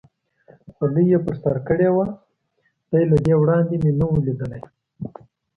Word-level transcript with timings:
خولۍ 0.73 1.05
یې 1.11 1.19
پر 1.25 1.35
سر 1.41 1.55
کړې 1.67 1.89
وه، 1.95 2.07
دی 2.91 3.03
له 3.11 3.17
دې 3.25 3.33
وړاندې 3.41 3.75
مې 3.83 3.91
نه 3.99 4.05
و 4.09 4.13
لیدلی. 4.25 4.61